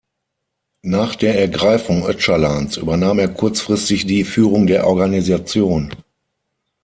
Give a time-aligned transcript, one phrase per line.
[0.81, 5.93] Nach der Ergreifung Öcalans übernahm er kurzfristig die Führung der Organisation.